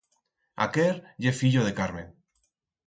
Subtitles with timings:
[0.65, 0.89] Aquer
[1.27, 2.11] ye fillo de Carmen.